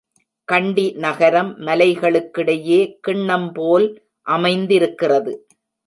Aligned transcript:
கண்டி 0.47 0.85
நகரம் 0.95 1.51
மலைகளுக்கிடையே 1.59 2.81
கிண்ணம் 3.01 3.49
போல் 3.53 3.87
அமைந்திருக்கிறது. 4.27 5.33